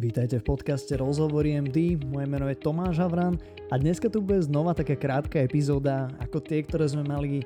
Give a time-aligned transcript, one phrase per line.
[0.00, 3.36] Vítajte v podcaste Rozhovory MD, moje meno je Tomáš Havran
[3.68, 7.44] a dneska tu bude znova taká krátka epizóda ako tie, ktoré sme mali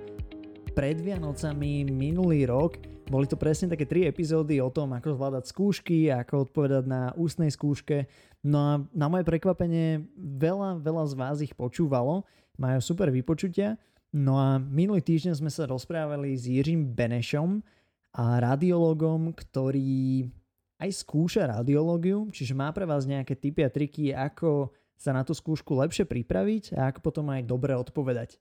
[0.70, 2.78] pred Vianocami minulý rok.
[3.10, 7.50] Boli to presne také tri epizódy o tom, ako zvládať skúšky, ako odpovedať na ústnej
[7.50, 8.06] skúške.
[8.46, 12.22] No a na moje prekvapenie veľa, veľa z vás ich počúvalo,
[12.54, 13.82] majú super vypočutia.
[14.14, 17.66] No a minulý týždeň sme sa rozprávali s Jiřím Benešom
[18.14, 20.30] a radiologom, ktorý
[20.78, 25.34] aj skúša radiológiu, čiže má pre vás nejaké tipy a triky, ako sa na tú
[25.34, 28.38] skúšku lepšie pripraviť a ako potom aj dobre odpovedať.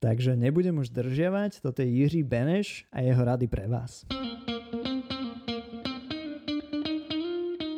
[0.00, 4.08] Takže nebudem už držiavať, toto je Jiří Beneš a jeho rady pre vás.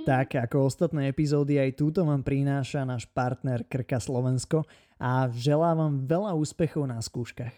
[0.02, 4.66] Tak ako ostatné epizódy aj túto vám prináša náš partner Krka Slovensko
[4.98, 7.54] a želám vám veľa úspechov na skúškach.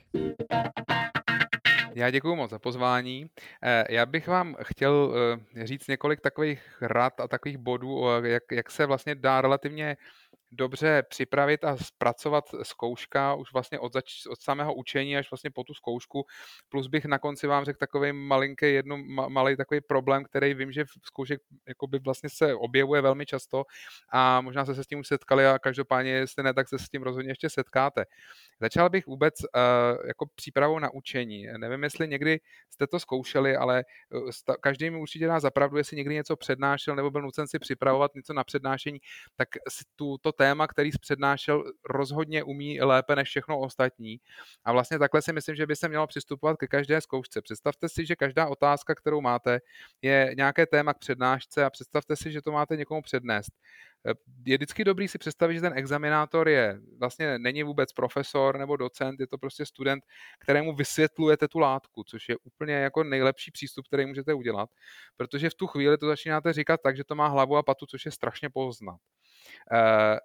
[1.96, 3.30] Já děkuji moc za pozvání.
[3.62, 5.14] Eh, já bych vám chtěl
[5.56, 9.96] eh, říct několik takových rad a takových bodů, jak, jak se vlastně dá relativně
[10.56, 15.64] dobře připravit a zpracovat zkouška už vlastně od, zač- od samého učení až vlastně po
[15.64, 16.24] tu zkoušku.
[16.68, 18.96] Plus bych na konci vám řekl takový malinký, jedno,
[19.28, 23.64] malý takový problém, který vím, že v zkoušek jakoby vlastně se objevuje velmi často
[24.12, 27.02] a možná se s tím už setkali a každopádně, jestli ne, tak se s tím
[27.02, 28.04] rozhodně ještě setkáte.
[28.60, 31.46] Začal bych vůbec uh, jako přípravou na učení.
[31.56, 32.40] Nevím, jestli někdy
[32.70, 37.10] jste to zkoušeli, ale uh, každý mi určitě dá zapravdu, jestli někdy něco přednášel nebo
[37.10, 38.98] byl nucen si připravovat něco na přednášení,
[39.36, 39.48] tak
[39.96, 40.32] tu, to
[40.68, 44.20] který jsi přednášel, rozhodně umí lépe než všechno ostatní.
[44.64, 47.42] A vlastně takhle si myslím, že by se mělo přistupovat ke každé zkoušce.
[47.42, 49.60] Představte si, že každá otázka, kterou máte,
[50.02, 53.52] je nějaké téma k přednášce a představte si, že to máte někomu přednést.
[54.46, 59.20] Je vždycky dobrý si představit, že ten examinátor je vlastně není vůbec profesor nebo docent,
[59.20, 60.04] je to prostě student,
[60.38, 64.70] kterému vysvětlujete tu látku, což je úplně jako nejlepší přístup, který můžete udělat,
[65.16, 68.04] protože v tu chvíli to začínáte říkat tak, že to má hlavu a patu, což
[68.04, 69.00] je strašně poznat.
[69.72, 70.18] Uh,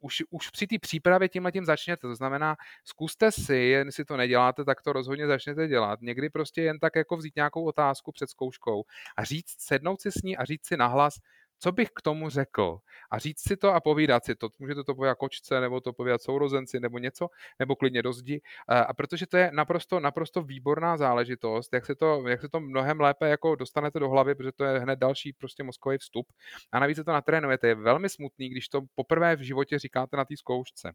[0.00, 2.00] už, už při té přípravě tímhle tím začněte.
[2.00, 6.00] To znamená, zkuste si, jen si to neděláte, tak to rozhodně začněte dělat.
[6.02, 8.84] Někdy prostě jen tak jako vzít nějakou otázku před zkouškou
[9.16, 11.14] a říct, sednout si s ní a říct si nahlas,
[11.58, 12.78] co bych k tomu řekl?
[13.10, 14.48] A říct si to a povídat si to.
[14.58, 17.28] Můžete to povídat kočce, nebo to povídat sourozenci, nebo něco,
[17.58, 18.40] nebo klidně do zdi.
[18.68, 23.00] A protože to je naprosto, naprosto výborná záležitost, jak se, to, jak se to mnohem
[23.00, 26.26] lépe jako dostanete do hlavy, protože to je hned další prostě mozkový vstup.
[26.72, 27.68] A navíc se to natrénujete.
[27.68, 30.92] Je velmi smutný, když to poprvé v životě říkáte na té zkoušce.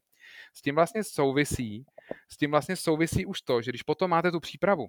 [0.54, 1.86] S tím vlastně souvisí,
[2.30, 4.88] s tím vlastně souvisí už to, že když potom máte tu přípravu,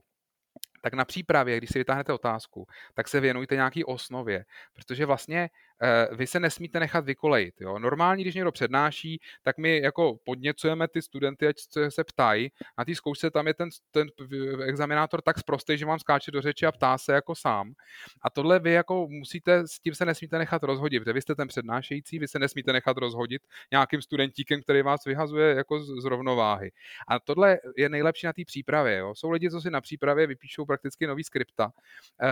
[0.82, 5.50] tak na přípravě, když si vytáhnete otázku, tak se věnujte nějaký osnově, protože vlastně
[6.12, 7.54] vy se nesmíte nechat vykolejit.
[7.60, 7.78] Jo?
[7.78, 11.56] Normálně, když někdo přednáší, tak my jako podněcujeme ty studenty, ať
[11.88, 12.50] se ptají.
[12.78, 14.08] Na té zkoušce tam je ten, ten
[14.64, 17.72] examinátor tak sprostý, že vám skáče do řeči a ptá se jako sám.
[18.22, 21.48] A tohle vy jako musíte, s tím se nesmíte nechat rozhodit, protože vy jste ten
[21.48, 26.72] přednášející, vy se nesmíte nechat rozhodit nějakým studentíkem, který vás vyhazuje jako z, rovnováhy.
[27.08, 28.96] A tohle je nejlepší na té přípravě.
[28.96, 29.14] Jo?
[29.14, 32.28] Jsou lidi, co si na přípravě vypíšou prakticky nový skripta uh,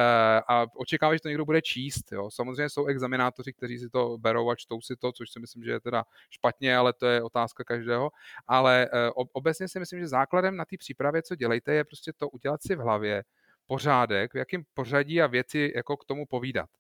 [0.48, 2.12] a očekávají, že to někdo bude číst.
[2.12, 2.30] Jo?
[2.30, 5.70] Samozřejmě jsou examinátoři, kteří si to berou a čtou si to, což si myslím, že
[5.70, 8.10] je teda špatně, ale to je otázka každého.
[8.46, 12.28] Ale uh, obecně si myslím, že základem na té přípravě, co dělejte, je prostě to
[12.28, 13.24] udělat si v hlavě
[13.70, 16.70] pořádek, v jakém pořadí a věci jako k tomu povídat.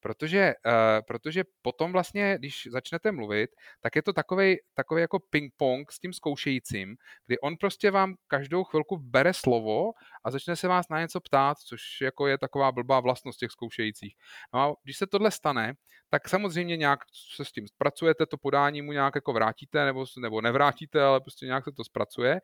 [0.00, 0.72] Protože, uh,
[1.06, 6.12] protože potom vlastně, když začnete mluvit, tak je to takový takový jako ping-pong s tím
[6.12, 6.96] zkoušejícím,
[7.26, 9.92] kdy on prostě vám každou chvilku bere slovo
[10.24, 14.14] a začne se vás na něco ptát, což jako je taková blbá vlastnost těch zkoušejících.
[14.54, 15.74] No a když se tohle stane,
[16.10, 17.00] tak samozřejmě nějak
[17.36, 21.46] se s tím zpracujete, to podání mu nějak jako vrátíte nebo, nebo nevrátíte, ale prostě
[21.46, 22.40] nějak se to zpracuje.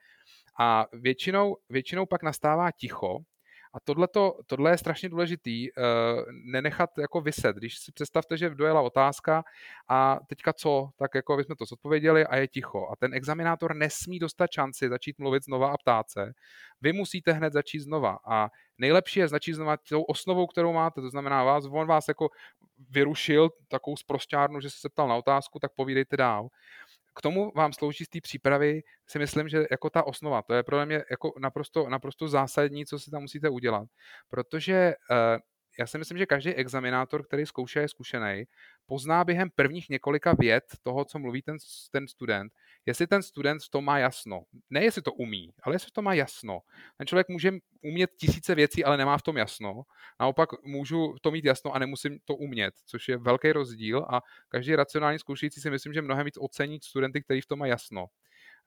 [0.58, 3.18] A většinou, většinou pak nastává ticho,
[3.74, 3.80] a
[4.46, 5.84] tohle je strašně důležitý, uh,
[6.52, 7.56] nenechat jako vyset.
[7.56, 9.44] Když si představte, že dojela otázka
[9.88, 12.88] a teďka co, tak jako jsme to zodpověděli a je ticho.
[12.92, 16.32] A ten examinátor nesmí dostat šanci začít mluvit znova a ptát se.
[16.80, 18.18] Vy musíte hned začít znova.
[18.30, 21.00] A nejlepší je začít znova tou osnovou, kterou máte.
[21.00, 22.28] To znamená, vás, on vás jako
[22.90, 26.48] vyrušil takovou zprostárnu, že se ptal na otázku, tak povídejte dál
[27.14, 30.62] k tomu vám slouží z té přípravy, si myslím, že jako ta osnova, to je
[30.62, 33.88] pro mě jako naprosto, naprosto zásadní, co si tam musíte udělat.
[34.28, 35.38] Protože uh,
[35.78, 38.44] já si myslím, že každý examinátor, který zkouší, je zkušený,
[38.86, 41.56] pozná během prvních několika vět toho, co mluví ten,
[41.92, 42.52] ten student,
[42.86, 44.42] jestli ten student v tom má jasno.
[44.70, 46.60] Ne jestli to umí, ale jestli to má jasno.
[46.98, 47.52] Ten člověk může
[47.82, 49.82] umět tisíce věcí, ale nemá v tom jasno.
[50.20, 54.76] Naopak můžu to mít jasno a nemusím to umět, což je velký rozdíl a každý
[54.76, 58.06] racionální zkoušející si myslím, že mnohem víc ocení studenty, který v tom má jasno.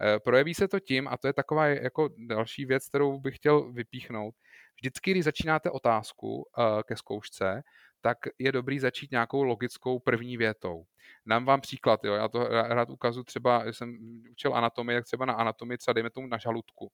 [0.01, 3.71] Eh, projeví se to tím, a to je taková jako další věc, kterou bych chtěl
[3.71, 4.35] vypíchnout,
[4.75, 7.62] vždycky, když začínáte otázku uh, ke zkoušce,
[8.06, 10.86] tak je dobrý začít nějakou logickou první větou.
[11.25, 13.98] Dám vám příklad, jo, já to rád ukazu třeba, jsem
[14.31, 16.92] učil anatomii, jak třeba na anatomii, třeba dejme tomu na žaludku.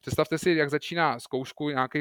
[0.00, 2.00] Představte si, jak začíná zkoušku nějaký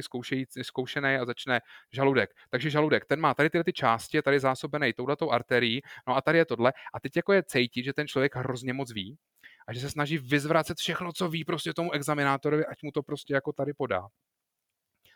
[0.61, 1.59] zkoušený a začne
[1.91, 2.29] žaludek.
[2.49, 6.37] Takže žaludek, ten má tady tyhle ty části, tady zásobený touhletou arterií, no a tady
[6.37, 6.73] je tohle.
[6.93, 9.17] A teď jako je cítit, že ten člověk hrozně moc ví
[9.67, 13.33] a že se snaží vyzvracet všechno, co ví prostě tomu examinátorovi, ať mu to prostě
[13.33, 14.07] jako tady podá.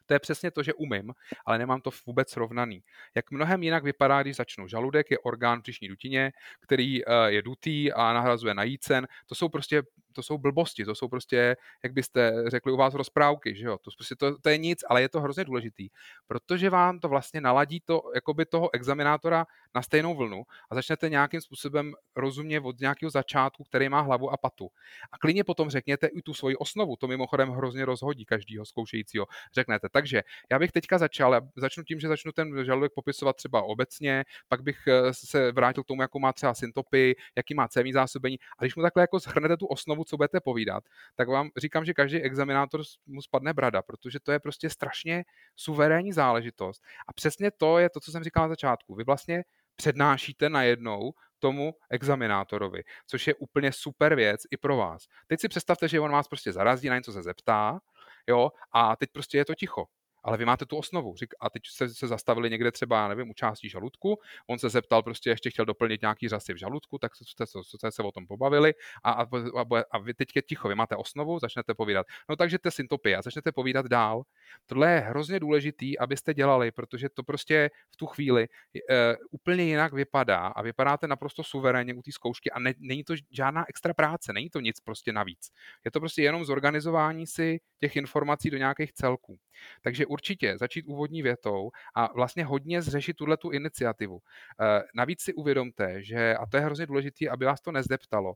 [0.05, 1.13] To je přesně to, že umím,
[1.45, 2.83] ale nemám to vůbec srovnaný.
[3.15, 4.67] Jak mnohem jinak vypadá, když začnu.
[4.67, 6.31] Žaludek je orgán v dutině,
[6.61, 9.07] který eh, je dutý a nahrazuje najícen.
[9.25, 9.83] To jsou prostě
[10.15, 13.91] to jsou blbosti, to jsou prostě, jak byste řekli u vás rozprávky, že jo, to,
[13.97, 15.89] prostě to, to je nic, ale je to hrozně důležitý,
[16.27, 19.45] protože vám to vlastně naladí to, jakoby toho examinátora
[19.75, 24.37] na stejnou vlnu a začnete nějakým způsobem rozumět od nějakého začátku, který má hlavu a
[24.37, 24.69] patu.
[25.11, 29.25] A klidně potom řekněte i tu svoji osnovu, to mimochodem hrozně rozhodí každého zkoušejícího.
[29.53, 34.23] Řeknete, takže já bych teďka začal, začnu tím, že začnu ten žaludek popisovat třeba obecně,
[34.47, 38.37] pak bych eh, se vrátil k tomu, jakou má třeba syntopy, jaký má cévní zásobení.
[38.57, 40.83] A když mu takhle jako shrnete tu osnovu, co budete povídat,
[41.15, 45.23] tak vám říkám, že každý examinátor mu spadne brada, protože to je prostě strašně
[45.55, 46.83] suverénní záležitost.
[47.07, 48.95] A přesně to je to, co jsem říkal na začátku.
[48.95, 49.43] Vy vlastně
[49.75, 55.05] přednášíte najednou tomu examinátorovi, což je úplně super věc i pro vás.
[55.27, 57.79] Teď si představte, že on vás prostě zarazí, na něco se zeptá,
[58.27, 59.85] jo, a teď prostě je to ticho
[60.25, 61.15] ale vy máte tu osnovu.
[61.15, 65.03] Řík, a teď se, se zastavili někde třeba, nevím, u částí žaludku, on se zeptal,
[65.03, 68.73] prostě ještě chtěl doplnit nějaký řasy v žaludku, tak jste, jste se o tom pobavili
[69.03, 72.07] a, a, a, a vy teď je ticho, vy máte osnovu, začnete povídat.
[72.29, 74.23] No takže to syntopie a začnete povídat dál.
[74.65, 78.47] Tohle je hrozně důležitý, abyste dělali, protože to prostě v tu chvíli
[78.89, 83.13] e, úplně jinak vypadá a vypadáte naprosto suverénně u té zkoušky a ne, není to
[83.31, 85.51] žádná extra práce, není to nic prostě navíc.
[85.85, 89.37] Je to prostě jenom zorganizování si těch informací do nějakých celků.
[89.81, 94.19] Takže určitě začít úvodní větou a vlastně hodně zřešit tuhle tu iniciativu.
[94.19, 98.33] Eh, navíc si uvědomte, že, a to je hrozně důležité, aby vás to nezdeptalo,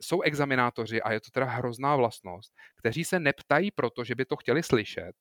[0.00, 4.36] jsou examinátoři, a je to teda hrozná vlastnost, kteří se neptají proto, že by to
[4.36, 5.12] chtěli slyšet,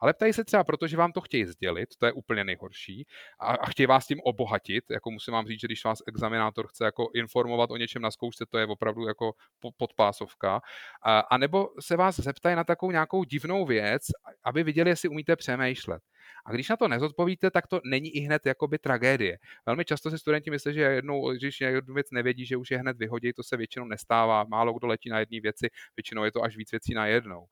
[0.00, 3.06] ale ptají se třeba proto, že vám to chtějí sdělit, to je úplně nejhorší,
[3.40, 6.84] a, a chtějí vás tím obohatit, jako musím vám říct, že když vás examinátor chce
[6.84, 9.32] jako informovat o něčem na zkoušce, to je opravdu jako
[9.76, 10.60] podpásovka,
[11.02, 14.02] a, a nebo se vás zeptají na takovou nějakou divnou věc,
[14.44, 16.02] aby viděli, jestli umíte přemýšlet.
[16.46, 19.38] A když na to nezodpovíte, tak to není i hned jakoby tragédie.
[19.66, 22.96] Velmi často si studenti myslí, že jednou, když jednu věc nevědí, že už je hned
[22.96, 24.44] vyhodí, to se většinou nestává.
[24.44, 27.46] Málo kdo letí na jedné věci, většinou je to až víc věcí na jednou.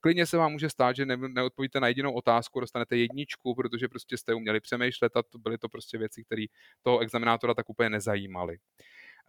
[0.00, 4.16] Klidně se vám může stát, že ne, neodpovíte na jedinou otázku, dostanete jedničku, protože prostě
[4.16, 6.44] jste uměli přemýšlet a to byly to prostě věci, které
[6.82, 8.56] toho examinátora tak úplně nezajímaly.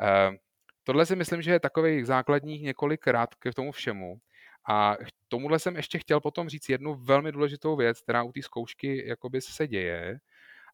[0.02, 0.36] Uh,
[0.84, 4.20] tohle si myslím, že je takových základních několik rád k tomu všemu.
[4.70, 4.98] A
[5.28, 9.42] tomuhle jsem ještě chtěl potom říct jednu velmi důležitou věc, která u té zkoušky jakoby
[9.42, 10.20] se děje.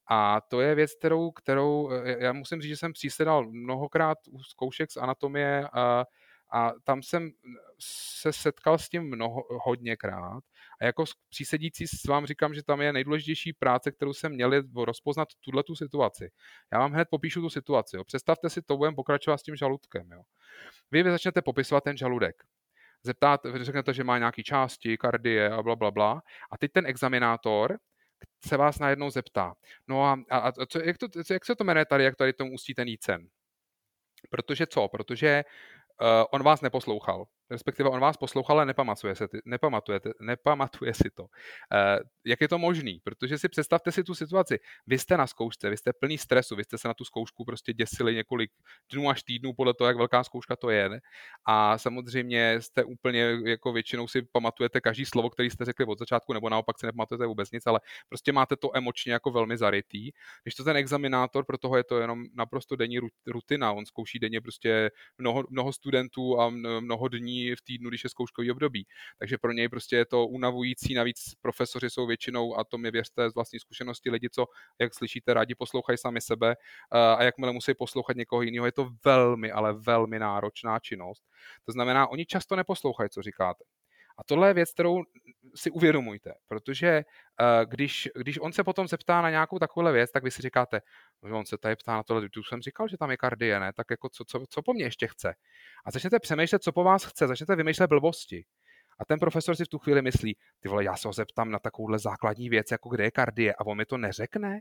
[0.07, 4.91] A to je věc, kterou, kterou já musím říct, že jsem přísedal mnohokrát u zkoušek
[4.91, 6.05] z anatomie a,
[6.53, 7.31] a tam jsem
[8.19, 10.43] se setkal s tím mnoho, hodněkrát.
[10.81, 15.63] A jako přísedící vám říkám, že tam je nejdůležitější práce, kterou jsem měl, rozpoznat tuhle
[15.63, 16.31] tu situaci.
[16.73, 17.97] Já vám hned popíšu tu situaci.
[17.97, 18.03] Jo.
[18.03, 20.11] Představte si to, budeme pokračovat s tím žaludkem.
[20.11, 20.21] Jo.
[20.91, 22.43] Vy začnete popisovat ten žaludek
[23.03, 26.21] zeptat, řeknete, že má nějaký části, kardie a bla, bla, bla.
[26.51, 27.77] A teď ten examinátor
[28.45, 29.53] se vás najednou zeptá,
[29.87, 32.53] no a, a, a co, jak, to, jak se to jmenuje tady, jak tady tomu
[32.53, 33.27] ústí ten jícen?
[34.29, 34.87] Protože co?
[34.87, 35.43] Protože
[36.01, 41.23] uh, on vás neposlouchal respektive on vás poslouchal, ale nepamatuje, se, nepamatuje, nepamatuje si to.
[41.23, 41.29] Uh,
[42.25, 42.99] jak je to možný?
[43.03, 44.59] Protože si představte si tu situaci.
[44.87, 47.73] Vy jste na zkoušce, vy jste plný stresu, vy jste se na tu zkoušku prostě
[47.73, 48.51] děsili několik
[48.91, 50.89] dnů až týdnů podle toho, jak velká zkouška to je.
[50.89, 50.99] Ne?
[51.45, 56.33] A samozřejmě jste úplně jako většinou si pamatujete každý slovo, který jste řekli od začátku,
[56.33, 57.79] nebo naopak si nepamatujete vůbec nic, ale
[58.09, 60.11] prostě máte to emočně jako velmi zarytý.
[60.43, 63.71] Když to ten examinátor, pro toho je to jenom naprosto denní rutina.
[63.73, 68.51] On zkouší denně prostě mnoho, mnoho studentů a mnoho dní v týdnu, když je zkouškový
[68.51, 68.87] období.
[69.19, 73.29] Takže pro něj prostě je to unavující, navíc profesoři jsou většinou, a to mi věřte
[73.29, 74.45] z vlastní zkušenosti, lidi, co,
[74.79, 76.55] jak slyšíte, rádi poslouchají sami sebe
[76.91, 81.23] a jakmile musí poslouchat někoho jiného, je to velmi, ale velmi náročná činnost.
[81.65, 83.63] To znamená, oni často neposlouchají, co říkáte.
[84.17, 85.03] A tohle je věc, kterou
[85.55, 87.03] si uvědomujte, protože
[87.41, 90.81] uh, když, když on se potom zeptá na nějakou takovou věc, tak vy si říkáte,
[91.27, 93.73] že on se tady ptá na tohle, tu jsem říkal, že tam je kardie, ne?
[93.73, 95.33] Tak jako co, co, co po mně ještě chce?
[95.85, 98.45] A začnete přemýšlet, co po vás chce, začnete vymýšlet blbosti.
[98.99, 101.59] A ten profesor si v tu chvíli myslí, ty vole, já se ho zeptám na
[101.59, 104.59] takovouhle základní věc, jako kde je kardie, a on mi to neřekne?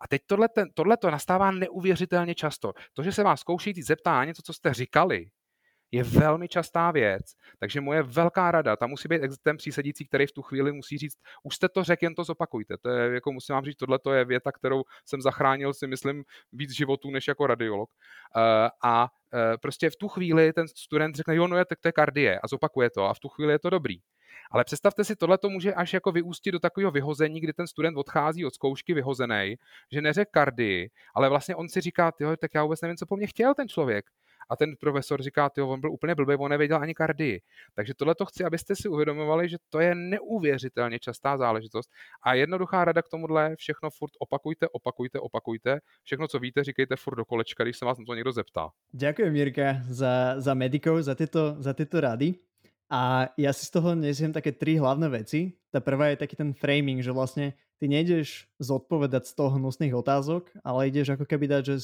[0.00, 2.72] A teď tohle, tohle to nastává neuvěřitelně často.
[2.92, 5.26] To, že se vás zkoušející zeptá na něco, co jste říkali,
[5.92, 10.32] je velmi častá věc, takže moje velká rada, tam musí být ten přísedící, který v
[10.32, 12.76] tu chvíli musí říct, už jste to řekl, jen to zopakujte.
[12.78, 16.70] To je, jako musím vám říct, tohle je věta, kterou jsem zachránil, si myslím, víc
[16.70, 17.90] životů než jako radiolog.
[18.36, 18.42] Uh,
[18.84, 21.92] a uh, prostě v tu chvíli ten student řekne, jo, no je, tak to je
[21.92, 23.96] kardie a zopakuje to a v tu chvíli je to dobrý.
[24.50, 27.96] Ale představte si, tohle to může až jako vyústit do takového vyhození, kdy ten student
[27.96, 29.56] odchází od zkoušky vyhozený,
[29.92, 33.16] že neřekl kardii, ale vlastně on si říká, jo, tak já vůbec nevím, co po
[33.16, 34.06] mně chtěl ten člověk
[34.48, 37.40] a ten profesor říká, ty on byl úplně blbý, on nevěděl ani kardii.
[37.74, 41.90] Takže tohle to chci, abyste si uvědomovali, že to je neuvěřitelně častá záležitost.
[42.22, 45.80] A jednoduchá rada k tomuhle, všechno furt opakujte, opakujte, opakujte.
[46.02, 48.68] Všechno, co víte, říkejte furt do kolečka, když se vás na to někdo zeptá.
[48.92, 52.34] Děkuji, Mirka, za, za medikov, za tyto, za tyto rady.
[52.86, 55.58] A ja si z toho nesiem také tri hlavné veci.
[55.74, 60.54] Tá prvá je taký ten framing, že vlastne ty nejdeš zodpovedať z toho hnusných otázok,
[60.62, 61.76] ale ideš ako keby dať, že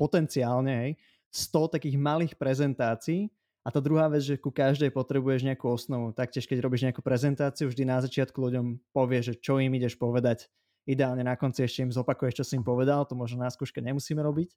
[0.00, 0.90] potenciálne, hej,
[1.34, 3.34] 100 takých malých prezentácií
[3.66, 6.14] a tá druhá vec, že ku každej potrebuješ nejakú osnovu.
[6.14, 10.46] Taktiež, keď robíš nejakú prezentáciu, vždy na začiatku ľuďom povieš, že čo im ideš povedať.
[10.86, 14.20] Ideálne na konci ešte im zopakuješ, čo si im povedal, to možno na skúške nemusíme
[14.20, 14.52] robiť.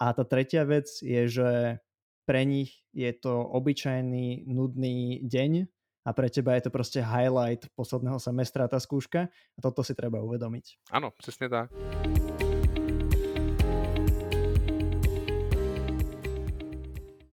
[0.00, 1.78] A tá tretia vec je, že
[2.26, 5.68] pre nich je to obyčajný, nudný deň
[6.06, 10.22] a pre teba je to prostě highlight posledného semestra tá skúška a toto si treba
[10.22, 10.64] uvedomiť.
[10.90, 11.70] Ano, přesně tak.